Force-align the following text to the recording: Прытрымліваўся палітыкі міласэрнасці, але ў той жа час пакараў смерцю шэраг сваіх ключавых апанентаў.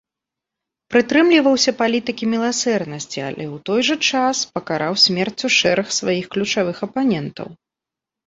Прытрымліваўся 0.93 1.71
палітыкі 1.81 2.29
міласэрнасці, 2.33 3.19
але 3.29 3.45
ў 3.53 3.61
той 3.69 3.81
жа 3.89 3.97
час 4.09 4.37
пакараў 4.55 4.93
смерцю 5.05 5.47
шэраг 5.59 5.87
сваіх 5.99 6.25
ключавых 6.37 6.77
апанентаў. 6.89 7.47